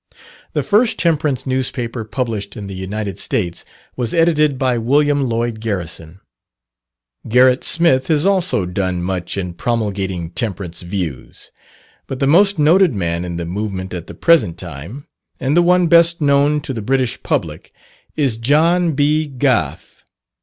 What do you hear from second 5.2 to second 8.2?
Lloyd Garrison. Gerrit Smith